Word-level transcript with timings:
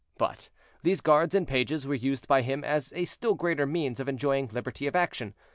But 0.17 0.49
these 0.81 0.99
guards 0.99 1.35
and 1.35 1.47
pages 1.47 1.85
were 1.85 1.93
used 1.93 2.27
by 2.27 2.41
him 2.41 2.63
as 2.63 2.91
a 2.95 3.05
still 3.05 3.35
greater 3.35 3.67
means 3.67 3.99
of 3.99 4.09
enjoying 4.09 4.47
liberty 4.47 4.87
of 4.87 4.95
action. 4.95 5.35